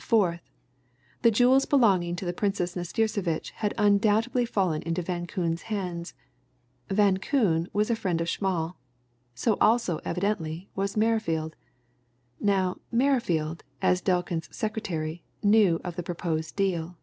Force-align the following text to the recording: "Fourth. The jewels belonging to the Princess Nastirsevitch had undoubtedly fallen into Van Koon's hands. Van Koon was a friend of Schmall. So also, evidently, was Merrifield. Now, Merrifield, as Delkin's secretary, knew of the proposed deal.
"Fourth. 0.00 0.50
The 1.22 1.30
jewels 1.30 1.64
belonging 1.64 2.14
to 2.16 2.26
the 2.26 2.34
Princess 2.34 2.76
Nastirsevitch 2.76 3.52
had 3.52 3.72
undoubtedly 3.78 4.44
fallen 4.44 4.82
into 4.82 5.00
Van 5.00 5.26
Koon's 5.26 5.62
hands. 5.72 6.12
Van 6.90 7.16
Koon 7.16 7.66
was 7.72 7.88
a 7.88 7.96
friend 7.96 8.20
of 8.20 8.28
Schmall. 8.28 8.76
So 9.34 9.56
also, 9.58 9.96
evidently, 10.04 10.68
was 10.76 10.94
Merrifield. 10.94 11.56
Now, 12.38 12.78
Merrifield, 12.92 13.64
as 13.80 14.02
Delkin's 14.02 14.54
secretary, 14.54 15.22
knew 15.42 15.80
of 15.82 15.96
the 15.96 16.02
proposed 16.02 16.54
deal. 16.54 16.98